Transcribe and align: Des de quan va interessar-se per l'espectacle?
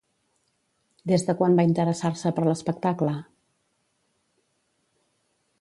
Des 1.11 1.25
de 1.27 1.35
quan 1.41 1.57
va 1.59 1.67
interessar-se 1.69 2.33
per 2.39 2.45
l'espectacle? 2.47 3.15